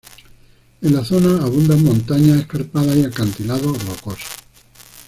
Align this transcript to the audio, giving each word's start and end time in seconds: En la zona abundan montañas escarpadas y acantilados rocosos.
En 0.81 0.95
la 0.95 1.05
zona 1.05 1.43
abundan 1.45 1.83
montañas 1.83 2.39
escarpadas 2.39 2.97
y 2.97 3.03
acantilados 3.03 3.85
rocosos. 3.85 4.27